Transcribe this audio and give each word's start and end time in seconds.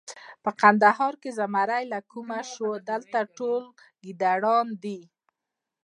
په 0.43 0.51
کندهار 0.61 1.13
کې 1.21 1.29
زمری 1.39 1.83
له 1.93 1.99
کومه 2.11 2.39
شو! 2.51 2.69
دلته 2.89 3.19
ټول 3.37 3.63
ګیدړان 4.03 4.67
دي. 4.83 4.99